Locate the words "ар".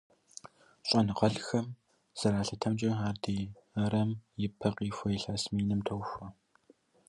3.07-3.15